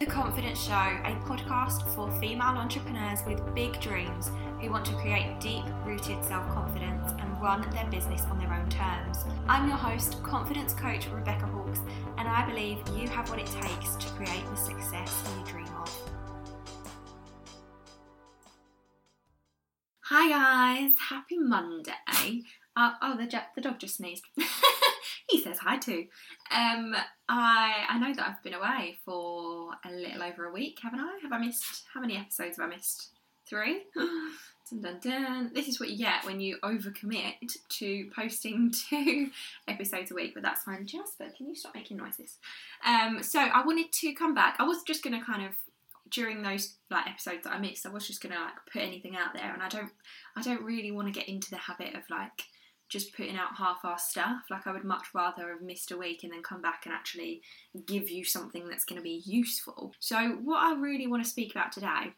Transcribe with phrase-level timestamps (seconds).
[0.00, 5.40] The Confidence Show, a podcast for female entrepreneurs with big dreams who want to create
[5.40, 9.24] deep rooted self confidence and run their business on their own terms.
[9.48, 11.80] I'm your host, confidence coach Rebecca Hawkes,
[12.16, 16.10] and I believe you have what it takes to create the success you dream of.
[20.04, 22.44] Hi, guys, happy Monday.
[22.76, 24.22] Uh, oh, the, the dog just sneezed.
[25.28, 26.06] he says hi too.
[26.50, 26.94] Um,
[27.28, 31.18] I I know that I've been away for a little over a week, haven't I?
[31.22, 33.10] Have I missed how many episodes have I missed?
[33.46, 33.82] Three.
[33.96, 35.50] dun, dun, dun.
[35.54, 39.30] This is what you get when you overcommit to posting two
[39.66, 40.86] episodes a week, but that's fine.
[40.86, 42.36] Jasper, can you stop making noises?
[42.84, 44.56] Um, so I wanted to come back.
[44.58, 45.52] I was just gonna kind of
[46.10, 49.34] during those like episodes that I missed, I was just gonna like put anything out
[49.34, 49.92] there, and I don't
[50.36, 52.44] I don't really want to get into the habit of like
[52.88, 54.42] just putting out half-assed stuff.
[54.50, 57.42] Like I would much rather have missed a week and then come back and actually
[57.86, 59.92] give you something that's going to be useful.
[60.00, 62.12] So what I really want to speak about today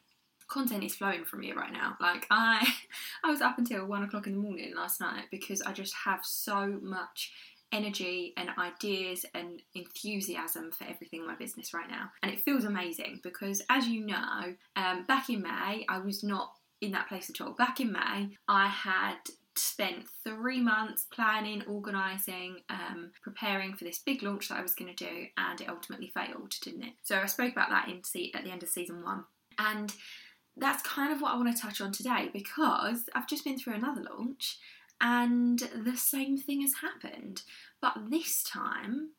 [0.50, 1.96] content is flowing from me right now.
[2.00, 2.66] Like I,
[3.25, 6.20] I was up until one o'clock in the morning last night because I just have
[6.25, 7.32] so much
[7.72, 12.64] energy and ideas and enthusiasm for everything in my business right now, and it feels
[12.64, 17.31] amazing because, as you know, um, back in May I was not in that place
[17.31, 17.52] at all.
[17.52, 19.19] Back in May, I had
[19.60, 24.94] spent three months planning, organising, um, preparing for this big launch that I was going
[24.94, 26.94] to do, and it ultimately failed, didn't it?
[27.03, 29.25] So I spoke about that in se- at the end of season one,
[29.59, 29.94] and
[30.56, 33.75] that's kind of what I want to touch on today because I've just been through
[33.75, 34.59] another launch,
[35.00, 37.43] and the same thing has happened,
[37.81, 39.10] but this time.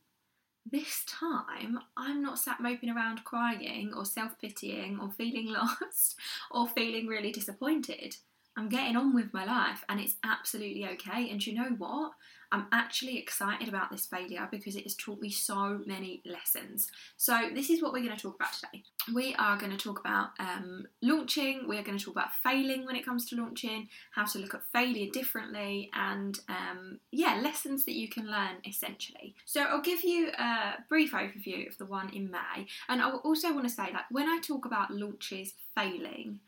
[0.63, 6.15] This time, I'm not sat moping around crying or self pitying or feeling lost
[6.51, 8.17] or feeling really disappointed.
[8.57, 11.29] I'm getting on with my life and it's absolutely okay.
[11.29, 12.11] And you know what?
[12.53, 16.91] I'm actually excited about this failure because it has taught me so many lessons.
[17.15, 18.83] So, this is what we're going to talk about today.
[19.13, 22.85] We are going to talk about um, launching, we are going to talk about failing
[22.85, 27.85] when it comes to launching, how to look at failure differently, and um, yeah, lessons
[27.85, 29.33] that you can learn essentially.
[29.45, 33.53] So, I'll give you a brief overview of the one in May, and I also
[33.53, 36.41] want to say that when I talk about launches failing,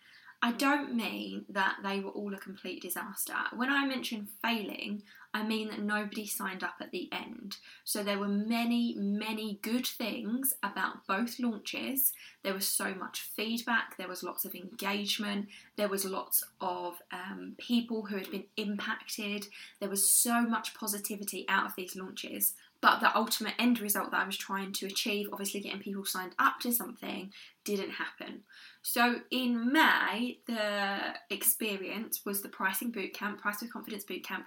[0.43, 3.33] I don't mean that they were all a complete disaster.
[3.55, 7.57] When I mention failing, I mean that nobody signed up at the end.
[7.83, 12.13] So there were many, many good things about both launches.
[12.43, 17.55] There was so much feedback, there was lots of engagement, there was lots of um,
[17.57, 19.47] people who had been impacted,
[19.79, 22.53] there was so much positivity out of these launches.
[22.83, 26.35] But the ultimate end result that I was trying to achieve, obviously getting people signed
[26.37, 27.31] up to something,
[27.63, 28.41] didn't happen.
[28.81, 34.43] So in May, the experience was the pricing bootcamp, price with confidence bootcamp,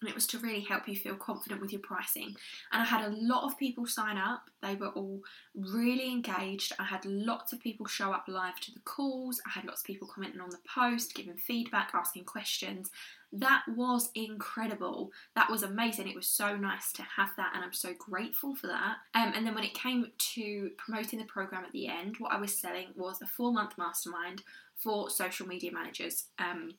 [0.00, 2.34] and it was to really help you feel confident with your pricing.
[2.72, 4.50] And I had a lot of people sign up.
[4.62, 5.20] They were all
[5.54, 6.72] really engaged.
[6.78, 9.40] I had lots of people show up live to the calls.
[9.46, 12.90] I had lots of people commenting on the post, giving feedback, asking questions.
[13.32, 15.10] That was incredible.
[15.34, 16.08] That was amazing.
[16.08, 18.96] It was so nice to have that, and I'm so grateful for that.
[19.14, 22.40] Um, and then when it came to promoting the program at the end, what I
[22.40, 24.42] was selling was a four month mastermind
[24.76, 26.26] for social media managers.
[26.38, 26.74] Um,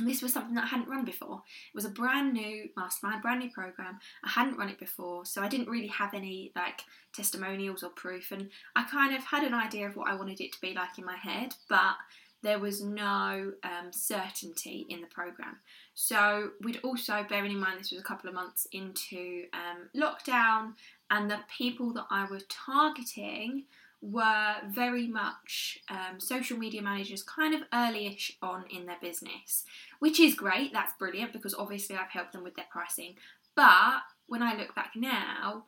[0.00, 1.42] this was something that I hadn't run before.
[1.72, 4.00] It was a brand new mastermind, brand new program.
[4.24, 6.82] I hadn't run it before, so I didn't really have any like
[7.14, 8.32] testimonials or proof.
[8.32, 10.98] And I kind of had an idea of what I wanted it to be like
[10.98, 11.94] in my head, but
[12.42, 15.56] there was no um, certainty in the program.
[15.94, 20.74] So we'd also, bearing in mind this was a couple of months into um, lockdown,
[21.10, 23.64] and the people that I was targeting
[24.10, 29.64] were very much um, social media managers kind of early-ish on in their business
[29.98, 33.14] which is great that's brilliant because obviously i've helped them with their pricing
[33.54, 35.64] but when i look back now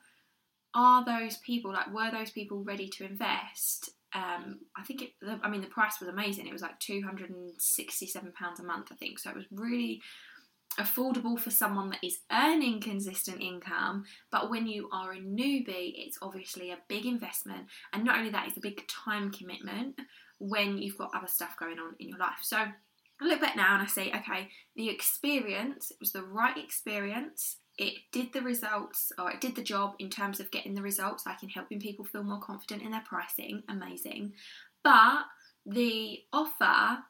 [0.77, 3.91] are those people like were those people ready to invest?
[4.15, 5.13] Um, I think it.
[5.43, 6.47] I mean, the price was amazing.
[6.47, 9.19] It was like two hundred and sixty-seven pounds a month, I think.
[9.19, 10.03] So it was really
[10.79, 14.05] affordable for someone that is earning consistent income.
[14.31, 18.49] But when you are a newbie, it's obviously a big investment, and not only that,
[18.49, 20.01] it's a big time commitment
[20.39, 22.39] when you've got other stuff going on in your life.
[22.43, 22.73] So I
[23.21, 27.95] look back now and I say, okay, the experience it was the right experience it
[28.13, 31.43] did the results or it did the job in terms of getting the results, like
[31.43, 33.63] in helping people feel more confident in their pricing.
[33.69, 34.33] Amazing.
[34.83, 35.25] But
[35.67, 37.03] the offer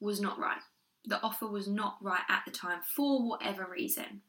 [0.00, 0.60] was not right.
[1.06, 4.22] The offer was not right at the time for whatever reason.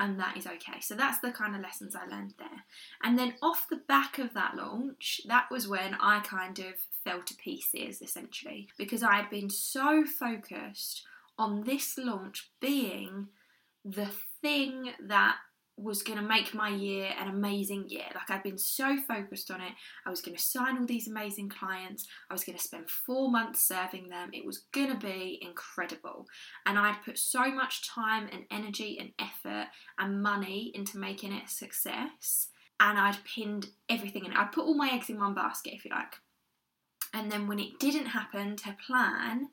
[0.00, 0.80] And that is okay.
[0.80, 2.64] So that's the kind of lessons I learned there.
[3.02, 6.74] And then off the back of that launch, that was when I kind of
[7.04, 11.04] fell to pieces essentially because I had been so focused
[11.36, 13.28] on this launch being
[13.84, 14.10] the
[14.40, 15.36] thing that
[15.78, 18.06] was going to make my year an amazing year.
[18.14, 19.72] Like I'd been so focused on it.
[20.04, 22.06] I was going to sign all these amazing clients.
[22.28, 24.30] I was going to spend four months serving them.
[24.32, 26.26] It was going to be incredible.
[26.66, 31.44] And I'd put so much time and energy and effort and money into making it
[31.46, 32.48] a success.
[32.80, 34.32] And I'd pinned everything in.
[34.32, 36.16] I'd put all my eggs in one basket, if you like.
[37.14, 39.48] And then when it didn't happen to plan,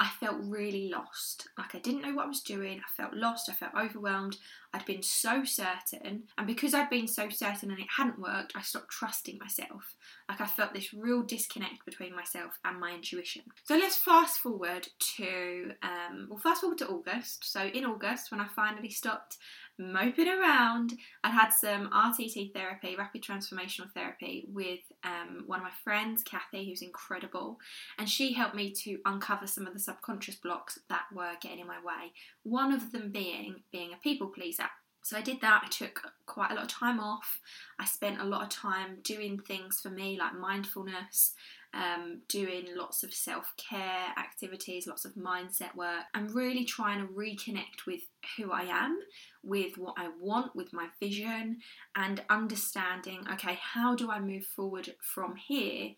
[0.00, 1.48] I felt really lost.
[1.58, 2.80] Like I didn't know what I was doing.
[2.80, 3.50] I felt lost.
[3.50, 4.38] I felt overwhelmed.
[4.72, 6.24] I'd been so certain.
[6.38, 9.94] And because I'd been so certain and it hadn't worked, I stopped trusting myself.
[10.28, 13.42] Like I felt this real disconnect between myself and my intuition.
[13.64, 17.50] So let's fast forward to, um, well, fast forward to August.
[17.50, 19.38] So in August, when I finally stopped
[19.80, 20.92] moping around.
[21.24, 26.68] I'd had some RTT therapy, rapid transformational therapy, with um, one of my friends, Kathy,
[26.68, 27.58] who's incredible,
[27.98, 31.66] and she helped me to uncover some of the subconscious blocks that were getting in
[31.66, 32.12] my way.
[32.42, 34.59] One of them being being a people pleaser.
[35.02, 35.62] So I did that.
[35.64, 37.40] I took quite a lot of time off.
[37.78, 41.34] I spent a lot of time doing things for me like mindfulness,
[41.72, 47.12] um, doing lots of self care activities, lots of mindset work, and really trying to
[47.12, 48.02] reconnect with
[48.36, 48.98] who I am,
[49.42, 51.58] with what I want, with my vision,
[51.96, 55.92] and understanding okay, how do I move forward from here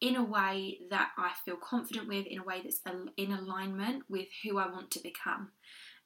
[0.00, 2.80] in a way that I feel confident with, in a way that's
[3.16, 5.50] in alignment with who I want to become.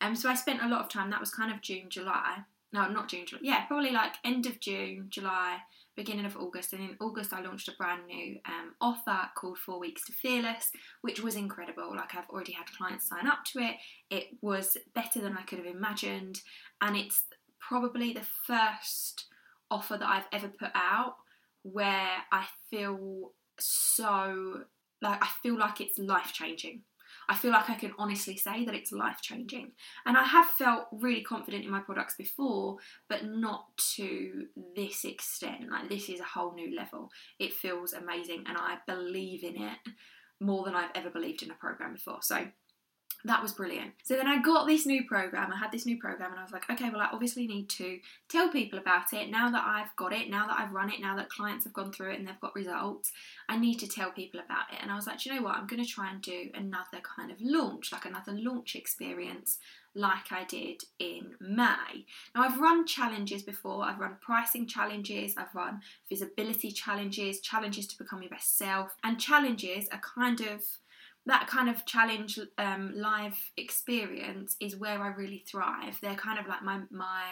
[0.02, 2.38] Um, so I spent a lot of time, that was kind of June, July.
[2.72, 3.40] No, not June, July.
[3.44, 5.58] Yeah, probably like end of June, July,
[5.94, 9.78] beginning of August, and in August I launched a brand new um, offer called Four
[9.78, 10.72] Weeks to Fearless,
[11.02, 11.94] which was incredible.
[11.94, 13.76] Like I've already had clients sign up to it.
[14.10, 16.40] It was better than I could have imagined,
[16.81, 17.25] and it's
[17.60, 19.26] probably the first
[19.70, 21.16] offer that I've ever put out
[21.62, 24.64] where I feel so
[25.00, 26.82] like I feel like it's life changing.
[27.28, 29.72] I feel like I can honestly say that it's life changing.
[30.06, 32.76] And I have felt really confident in my products before,
[33.08, 34.46] but not to
[34.76, 35.70] this extent.
[35.70, 37.10] Like, this is a whole new level.
[37.38, 39.78] It feels amazing, and I believe in it
[40.40, 42.19] more than I've ever believed in a program before.
[42.22, 42.46] So,
[43.24, 43.92] that was brilliant.
[44.02, 45.52] So then I got this new program.
[45.52, 47.98] I had this new program, and I was like, okay, well, I obviously need to
[48.28, 49.30] tell people about it.
[49.30, 51.92] Now that I've got it, now that I've run it, now that clients have gone
[51.92, 53.12] through it and they've got results,
[53.48, 54.78] I need to tell people about it.
[54.82, 55.56] And I was like, you know what?
[55.56, 59.58] I'm going to try and do another kind of launch, like another launch experience,
[59.94, 62.06] like I did in May.
[62.34, 63.84] Now, I've run challenges before.
[63.84, 69.20] I've run pricing challenges, I've run visibility challenges, challenges to become your best self, and
[69.20, 70.62] challenges are kind of
[71.26, 75.98] that kind of challenge um, live experience is where I really thrive.
[76.00, 77.22] They're kind of like my my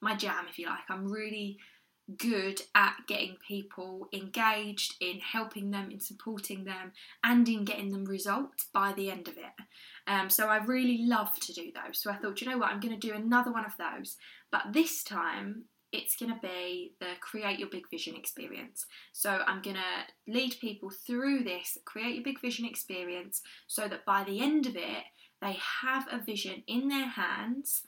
[0.00, 0.88] my jam, if you like.
[0.90, 1.58] I'm really
[2.16, 8.04] good at getting people engaged in helping them in supporting them and in getting them
[8.04, 9.52] results by the end of it
[10.06, 12.80] um, so i really love to do those so i thought you know what i'm
[12.80, 14.16] going to do another one of those
[14.50, 18.86] but this time it's going to be the create your big vision experience.
[19.12, 24.04] So I'm going to lead people through this create your big vision experience so that
[24.04, 25.04] by the end of it,
[25.40, 27.82] they have a vision in their hands.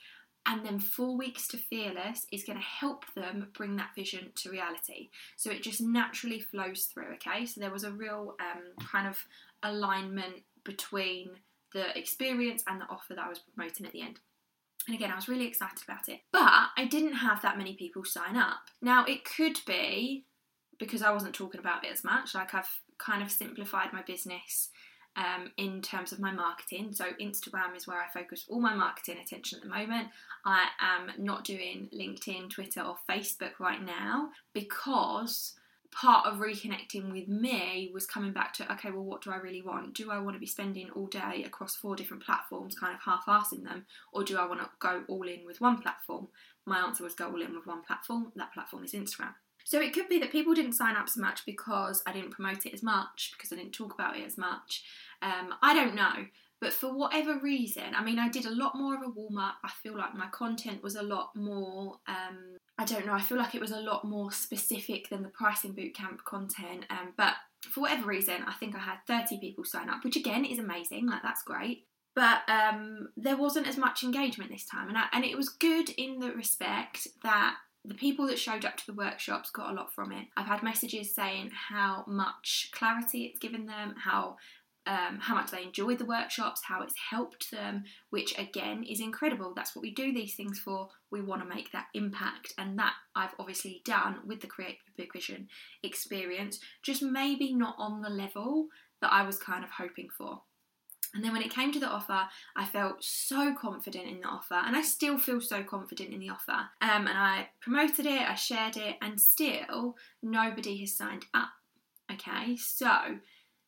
[0.47, 4.51] And then four weeks to fearless is going to help them bring that vision to
[4.51, 5.11] reality.
[5.37, 7.15] So it just naturally flows through.
[7.15, 9.19] Okay, so there was a real um, kind of
[9.63, 11.33] alignment between
[11.75, 14.19] the experience and the offer that I was promoting at the end.
[14.91, 16.23] And again, I was really excited about it.
[16.33, 18.59] But I didn't have that many people sign up.
[18.83, 20.25] Now, it could be
[20.81, 22.35] because I wasn't talking about it as much.
[22.35, 24.71] Like, I've kind of simplified my business
[25.15, 26.93] um, in terms of my marketing.
[26.93, 30.09] So, Instagram is where I focus all my marketing attention at the moment.
[30.45, 35.53] I am not doing LinkedIn, Twitter, or Facebook right now because
[35.93, 39.63] part of reconnecting with me was coming back to okay, well, what do I really
[39.63, 39.95] want?
[39.95, 43.27] Do I want to be spending all day across four different platforms, kind of half
[43.27, 46.29] assing them, or do I want to go all in with one platform?
[46.67, 48.33] My answer was go all in with one platform.
[48.37, 49.35] That platform is Instagram.
[49.65, 52.67] So it could be that people didn't sign up so much because I didn't promote
[52.67, 54.85] it as much, because I didn't talk about it as much.
[55.23, 56.27] Um, I don't know.
[56.61, 59.57] But for whatever reason, I mean, I did a lot more of a warm up.
[59.65, 63.37] I feel like my content was a lot more, um, I don't know, I feel
[63.37, 66.87] like it was a lot more specific than the pricing bootcamp content.
[66.89, 67.35] Um, but
[67.71, 71.07] for whatever reason, I think I had 30 people sign up, which again is amazing,
[71.07, 71.85] like that's great.
[72.15, 75.91] But um, there wasn't as much engagement this time, and, I, and it was good
[75.91, 79.93] in the respect that the people that showed up to the workshops got a lot
[79.93, 80.29] from it.
[80.39, 84.39] I've had messages saying how much clarity it's given them, how
[84.87, 89.53] um, how much they enjoyed the workshops, how it's helped them, which again is incredible.
[89.55, 90.89] That's what we do these things for.
[91.11, 95.13] We want to make that impact, and that I've obviously done with the Create Big
[95.13, 95.49] Vision
[95.83, 98.69] experience, just maybe not on the level
[99.01, 100.43] that I was kind of hoping for.
[101.13, 104.55] And then when it came to the offer, I felt so confident in the offer,
[104.55, 106.69] and I still feel so confident in the offer.
[106.81, 111.51] Um, and I promoted it, I shared it, and still nobody has signed up.
[112.13, 112.91] Okay, so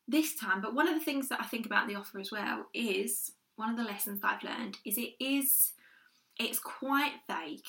[0.09, 0.61] this time.
[0.61, 3.71] But one of the things that I think about the offer as well is one
[3.71, 5.73] of the lessons that I've learned is it is
[6.39, 7.65] it's quite vague.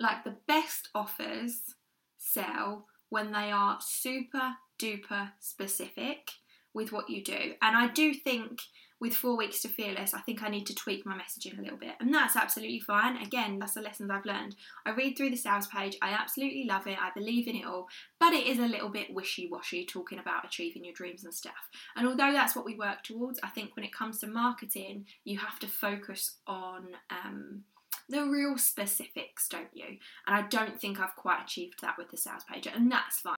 [0.00, 1.74] Like the best offers
[2.16, 6.30] sell when they are super duper specific
[6.72, 7.54] with what you do.
[7.60, 8.60] And I do think
[9.00, 11.78] with four weeks to fearless, I think I need to tweak my messaging a little
[11.78, 11.94] bit.
[12.00, 13.16] And that's absolutely fine.
[13.16, 14.56] Again, that's the lessons I've learned.
[14.84, 17.88] I read through the sales page, I absolutely love it, I believe in it all,
[18.18, 21.70] but it is a little bit wishy washy talking about achieving your dreams and stuff.
[21.96, 25.38] And although that's what we work towards, I think when it comes to marketing, you
[25.38, 26.88] have to focus on.
[27.10, 27.64] Um,
[28.10, 29.98] the real specifics, don't you?
[30.26, 33.37] And I don't think I've quite achieved that with the sales page, and that's fine.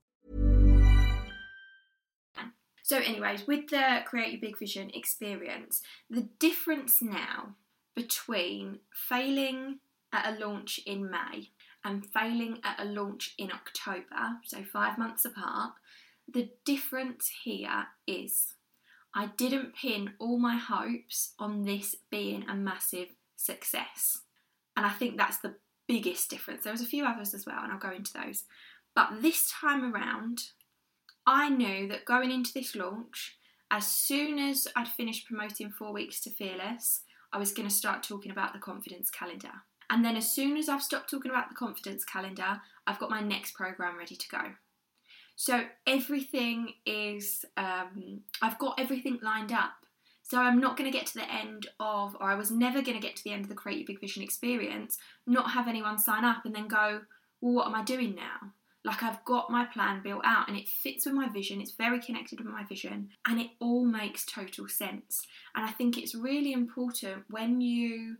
[2.91, 7.55] So, anyways, with the Create Your Big Vision experience, the difference now
[7.95, 9.79] between failing
[10.11, 11.51] at a launch in May
[11.85, 15.71] and failing at a launch in October, so five months apart,
[16.27, 18.55] the difference here is
[19.15, 23.07] I didn't pin all my hopes on this being a massive
[23.37, 24.23] success.
[24.75, 25.55] And I think that's the
[25.87, 26.65] biggest difference.
[26.65, 28.43] There was a few others as well, and I'll go into those.
[28.93, 30.41] But this time around,
[31.25, 33.37] I knew that going into this launch,
[33.69, 37.01] as soon as I'd finished promoting Four Weeks to Fearless,
[37.31, 39.51] I was going to start talking about the confidence calendar.
[39.89, 43.21] And then, as soon as I've stopped talking about the confidence calendar, I've got my
[43.21, 44.41] next program ready to go.
[45.35, 49.73] So, everything is, um, I've got everything lined up.
[50.23, 52.99] So, I'm not going to get to the end of, or I was never going
[52.99, 54.97] to get to the end of the Create Your Big Vision experience,
[55.27, 57.01] not have anyone sign up and then go,
[57.41, 58.53] well, what am I doing now?
[58.83, 61.99] Like I've got my plan built out and it fits with my vision, it's very
[61.99, 65.21] connected with my vision, and it all makes total sense.
[65.55, 68.17] And I think it's really important when you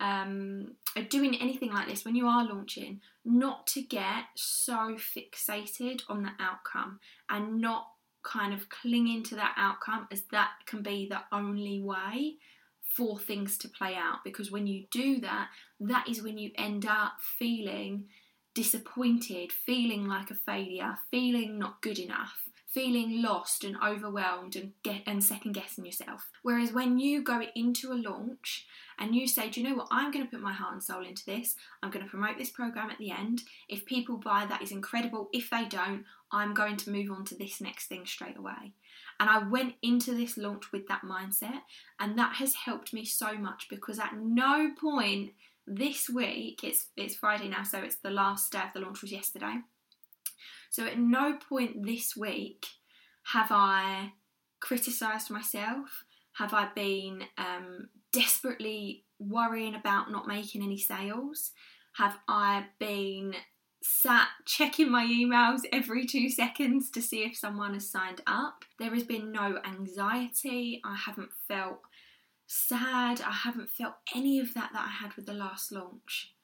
[0.00, 6.00] um, are doing anything like this, when you are launching, not to get so fixated
[6.08, 6.98] on the outcome
[7.28, 7.86] and not
[8.22, 12.36] kind of clinging to that outcome as that can be the only way
[12.82, 15.48] for things to play out because when you do that
[15.78, 18.04] that is when you end up feeling
[18.54, 25.02] disappointed feeling like a failure feeling not good enough feeling lost and overwhelmed and get
[25.06, 26.30] and second guessing yourself.
[26.42, 28.66] Whereas when you go into a launch
[28.98, 31.04] and you say, Do you know what, I'm going to put my heart and soul
[31.04, 33.42] into this, I'm going to promote this program at the end.
[33.68, 35.28] If people buy that is incredible.
[35.32, 38.74] If they don't, I'm going to move on to this next thing straight away.
[39.18, 41.60] And I went into this launch with that mindset,
[41.98, 45.32] and that has helped me so much because at no point
[45.70, 49.12] this week, it's it's Friday now, so it's the last day of the launch was
[49.12, 49.54] yesterday.
[50.70, 52.66] So at no point this week
[53.32, 54.12] have I
[54.60, 61.52] criticised myself, have I been um, desperately worrying about not making any sales,
[61.94, 63.34] have I been
[63.82, 68.64] sat checking my emails every two seconds to see if someone has signed up.
[68.78, 71.80] There has been no anxiety, I haven't felt
[72.50, 76.34] sad, I haven't felt any of that that I had with the last launch.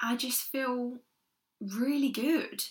[0.00, 0.98] I just feel
[1.60, 2.62] really good.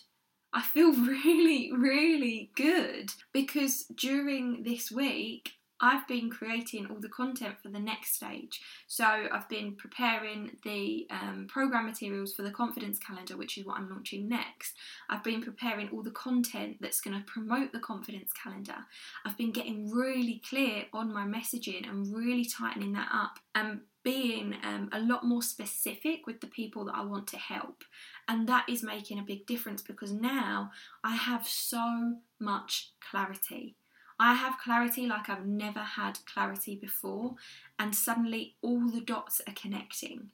[0.53, 7.55] I feel really, really good because during this week I've been creating all the content
[7.61, 8.61] for the next stage.
[8.87, 13.77] So I've been preparing the um, program materials for the confidence calendar, which is what
[13.77, 14.73] I'm launching next.
[15.09, 18.77] I've been preparing all the content that's going to promote the confidence calendar.
[19.25, 24.55] I've been getting really clear on my messaging and really tightening that up and being
[24.63, 27.83] um, a lot more specific with the people that I want to help.
[28.29, 30.71] And that is making a big difference because now
[31.03, 33.75] I have so much clarity.
[34.19, 37.35] I have clarity like I've never had clarity before,
[37.77, 40.31] and suddenly all the dots are connecting.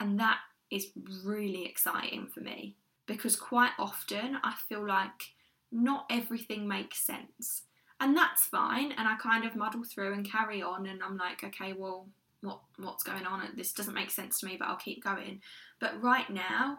[0.00, 0.38] And that
[0.70, 0.88] is
[1.24, 2.76] really exciting for me
[3.06, 5.32] because quite often I feel like
[5.70, 7.62] not everything makes sense.
[8.00, 11.42] And that's fine, and I kind of muddle through and carry on, and I'm like,
[11.42, 12.08] okay, well,
[12.42, 13.42] what what's going on?
[13.56, 15.40] This doesn't make sense to me, but I'll keep going.
[15.80, 16.78] But right now,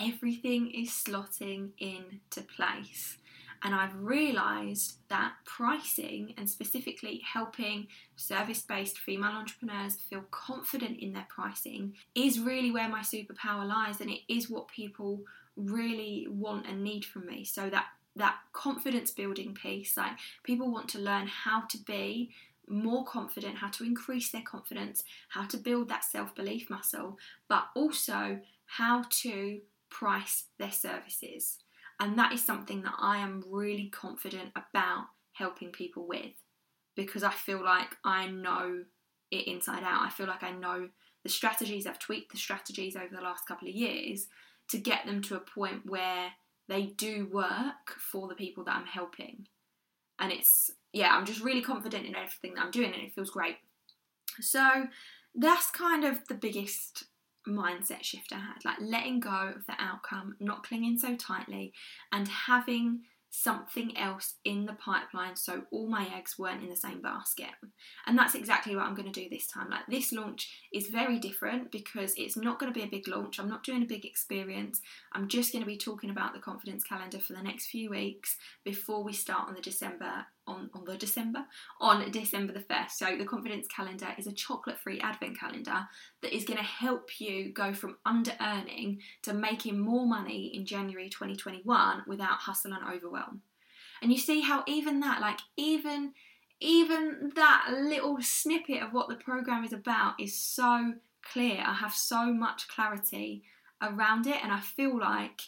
[0.00, 3.16] everything is slotting into place.
[3.62, 11.12] And I've realised that pricing and specifically helping service based female entrepreneurs feel confident in
[11.12, 15.20] their pricing is really where my superpower lies and it is what people
[15.56, 17.44] really want and need from me.
[17.44, 22.30] So that that confidence building piece, like people want to learn how to be
[22.66, 27.18] more confident, how to increase their confidence, how to build that self belief muscle,
[27.48, 31.58] but also how to price their services.
[32.00, 36.32] And that is something that I am really confident about helping people with
[36.94, 38.84] because I feel like I know
[39.30, 40.02] it inside out.
[40.02, 40.88] I feel like I know
[41.22, 44.28] the strategies, I've tweaked the strategies over the last couple of years
[44.68, 46.32] to get them to a point where
[46.68, 49.46] they do work for the people that I'm helping.
[50.18, 53.30] And it's, yeah, I'm just really confident in everything that I'm doing and it feels
[53.30, 53.56] great.
[54.40, 54.86] So
[55.34, 57.04] that's kind of the biggest
[57.48, 61.72] mindset shift I had, like letting go of the outcome, not clinging so tightly,
[62.12, 67.02] and having something else in the pipeline so all my eggs weren't in the same
[67.02, 67.50] basket.
[68.06, 69.68] And that's exactly what I'm going to do this time.
[69.70, 73.38] Like this launch is very different because it's not going to be a big launch.
[73.38, 74.80] I'm not doing a big experience.
[75.12, 78.36] I'm just going to be talking about the confidence calendar for the next few weeks
[78.64, 81.44] before we start on the December on, on the December
[81.80, 82.90] on December the 1st.
[82.90, 85.86] So the confidence calendar is a chocolate-free advent calendar
[86.22, 90.64] that is going to help you go from under earning to making more money in
[90.64, 93.42] January 2021 without hustle and overwhelm.
[94.02, 96.12] And you see how even that like even
[96.60, 100.94] even that little snippet of what the program is about is so
[101.32, 101.62] clear.
[101.64, 103.44] I have so much clarity
[103.80, 105.40] around it and I feel like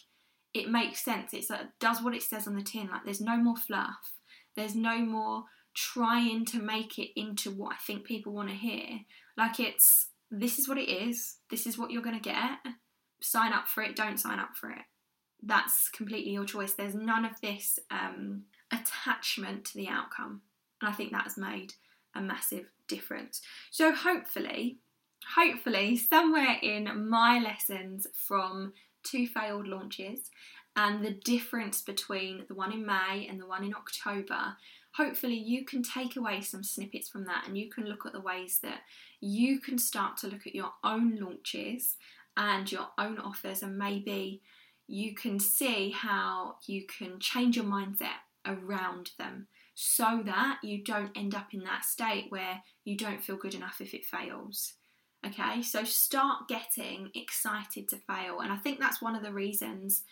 [0.53, 1.33] it makes sense.
[1.33, 2.89] It's like, it does what it says on the tin.
[2.89, 4.13] Like there's no more fluff
[4.55, 9.01] there's no more trying to make it into what I think people want to hear.
[9.37, 12.59] Like it's this is what it is, this is what you're going to get.
[13.21, 14.81] Sign up for it, don't sign up for it.
[15.43, 16.73] That's completely your choice.
[16.73, 20.41] There's none of this um, attachment to the outcome.
[20.81, 21.73] And I think that has made
[22.15, 23.41] a massive difference.
[23.71, 24.77] So hopefully,
[25.35, 30.29] hopefully, somewhere in my lessons from two failed launches
[30.75, 34.55] and the difference between the one in May and the one in October,
[34.93, 38.21] hopefully you can take away some snippets from that and you can look at the
[38.21, 38.81] ways that
[39.19, 41.97] you can start to look at your own launches
[42.37, 44.41] and your own offers and maybe
[44.87, 51.15] you can see how you can change your mindset around them so that you don't
[51.15, 54.73] end up in that state where you don't feel good enough if it fails.
[55.25, 60.03] Okay, so start getting excited to fail, and I think that's one of the reasons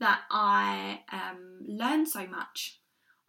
[0.00, 2.78] that I um, learned so much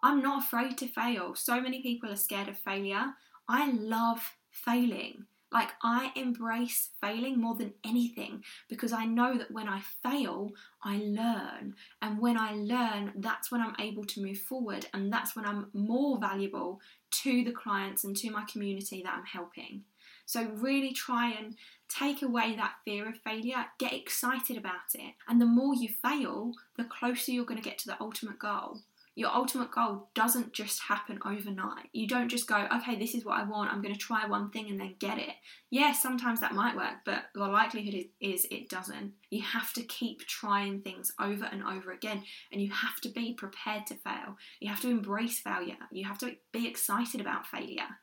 [0.01, 1.35] I'm not afraid to fail.
[1.35, 3.13] So many people are scared of failure.
[3.47, 5.25] I love failing.
[5.51, 10.51] Like, I embrace failing more than anything because I know that when I fail,
[10.83, 11.73] I learn.
[12.03, 14.85] And when I learn, that's when I'm able to move forward.
[14.93, 16.79] And that's when I'm more valuable
[17.23, 19.85] to the clients and to my community that I'm helping.
[20.27, 21.55] So, really try and
[21.89, 25.15] take away that fear of failure, get excited about it.
[25.27, 28.81] And the more you fail, the closer you're going to get to the ultimate goal
[29.19, 31.89] your ultimate goal doesn't just happen overnight.
[31.91, 34.49] You don't just go, okay, this is what I want, I'm going to try one
[34.49, 35.33] thing and then get it.
[35.69, 39.11] Yeah, sometimes that might work, but the likelihood is, is, it doesn't.
[39.29, 42.23] You have to keep trying things over and over again,
[42.53, 44.37] and you have to be prepared to fail.
[44.61, 45.75] You have to embrace failure.
[45.91, 47.97] You have to be excited about failure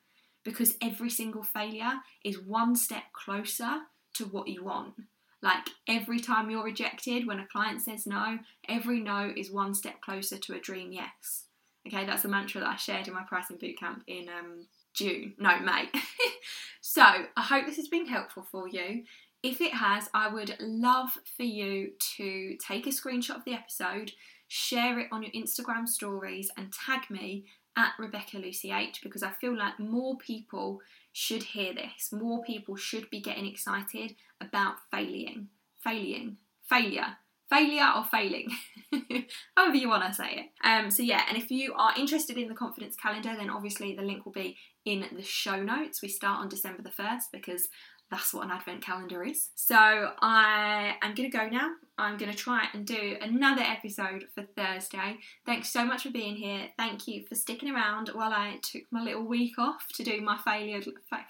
[0.47, 3.81] because every single failure is one step closer
[4.15, 4.95] to what you want.
[5.43, 10.01] Like every time you're rejected, when a client says no, every no is one step
[10.01, 11.47] closer to a dream yes.
[11.87, 15.59] Okay, that's a mantra that I shared in my pricing bootcamp in um, June, no,
[15.61, 15.89] May.
[16.81, 19.03] so I hope this has been helpful for you.
[19.43, 24.13] If it has, I would love for you to take a screenshot of the episode,
[24.49, 29.31] share it on your Instagram stories, and tag me at Rebecca Lucy H because I
[29.31, 30.81] feel like more people
[31.13, 32.13] should hear this.
[32.13, 35.49] More people should be getting excited about failing,
[35.83, 37.17] failing, failure,
[37.51, 38.51] failure or failing,
[39.57, 40.67] however you want to say it.
[40.67, 44.03] Um, so yeah, and if you are interested in the confidence calendar, then obviously the
[44.03, 46.03] link will be in the show notes.
[46.03, 47.69] We start on December the 1st because
[48.11, 49.51] that's what an advent calendar is.
[49.57, 51.71] So I am going to go now.
[51.99, 55.17] I'm going to try and do another episode for Thursday.
[55.45, 56.69] Thanks so much for being here.
[56.77, 60.39] Thank you for sticking around while I took my little week off to do my
[60.39, 60.81] failure,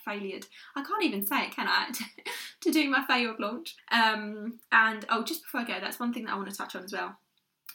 [0.04, 0.46] failed.
[0.74, 1.92] I can't even say it, can I?
[2.62, 3.76] to do my failed launch.
[3.90, 6.74] Um, and oh, just before I go, that's one thing that I want to touch
[6.76, 7.16] on as well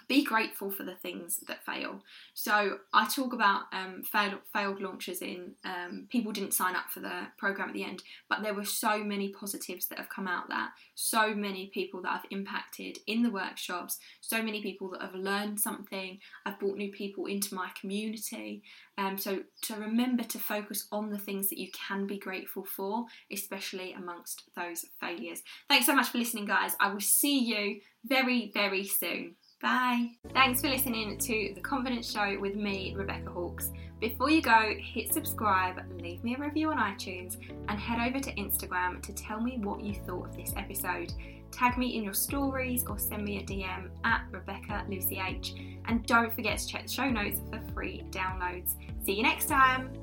[0.08, 2.02] be grateful for the things that fail.
[2.34, 7.00] So I talk about um, failed, failed launches in um, people didn't sign up for
[7.00, 10.50] the program at the end, but there were so many positives that have come out
[10.50, 15.16] that so many people that I've impacted in the workshops, so many people that have
[15.16, 16.20] learned something.
[16.46, 18.64] I've brought new people into my community.
[18.98, 23.06] Um, so to remember to focus on the things that you can be grateful for,
[23.32, 25.42] especially amongst those failures.
[25.70, 26.76] Thanks so much for listening, guys.
[26.80, 29.36] I will see you very, very soon.
[29.62, 30.10] Bye.
[30.34, 33.72] Thanks for listening to The Confidence Show with me, Rebecca Hawkes.
[34.00, 38.34] Before you go, hit subscribe, leave me a review on iTunes, and head over to
[38.34, 41.14] Instagram to tell me what you thought of this episode.
[41.52, 45.54] Tag me in your stories or send me a DM at Rebecca Lucy H.
[45.86, 48.74] And don't forget to check the show notes for free downloads.
[49.06, 49.94] See you next time.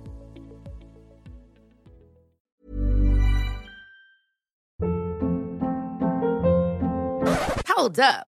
[7.67, 8.29] Hold up.